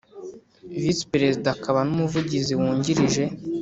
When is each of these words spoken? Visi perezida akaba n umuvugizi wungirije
Visi 0.81 1.03
perezida 1.13 1.47
akaba 1.55 1.79
n 1.85 1.89
umuvugizi 1.95 2.53
wungirije 2.59 3.23